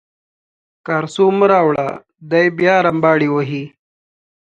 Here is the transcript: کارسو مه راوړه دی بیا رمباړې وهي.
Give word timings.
کارسو 0.85 1.25
مه 1.37 1.45
راوړه 1.51 1.87
دی 2.31 2.45
بیا 2.57 2.75
رمباړې 2.85 3.29
وهي. 3.31 3.63